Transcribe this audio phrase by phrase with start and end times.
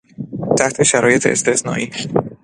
[0.57, 1.91] تحت شرایط استثنایی...